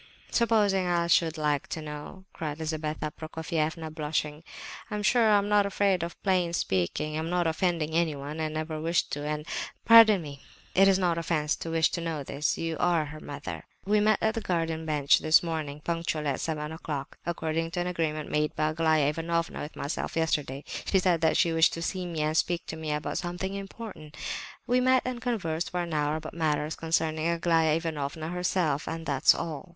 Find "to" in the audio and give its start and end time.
1.67-1.79, 9.09-9.23, 11.57-11.69, 11.91-12.01, 17.69-17.81, 21.73-21.81, 22.65-22.75